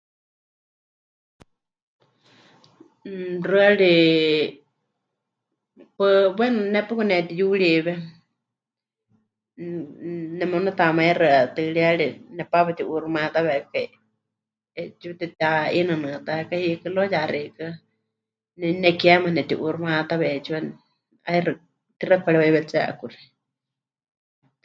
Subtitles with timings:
[3.43, 3.93] Xɨari
[5.97, 7.93] paɨ, bueno ne paɨ pɨkanetiyuriwe,
[10.37, 13.87] nemunetamaixɨa tɨɨriyari nepaapa pɨti'uuximayátawekai,
[14.75, 17.69] 'eetsiwa tepɨteha'inɨnɨatákai hiikɨ luego ya xeikɨ́a,
[18.59, 20.59] nepɨnekema nepɨti'uuximayátawe 'eetsiwa,
[21.27, 21.55] 'aixɨ́,
[21.99, 23.21] tixaɨ pɨkareuyewetsé 'akuxi.